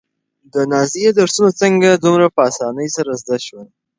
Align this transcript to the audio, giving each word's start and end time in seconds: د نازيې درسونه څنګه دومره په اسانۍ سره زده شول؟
د 0.53 0.55
نازيې 0.71 1.09
درسونه 1.19 1.51
څنګه 1.61 1.89
دومره 2.03 2.25
په 2.35 2.41
اسانۍ 2.49 2.87
سره 2.95 3.11
زده 3.21 3.37
شول؟ 3.45 3.67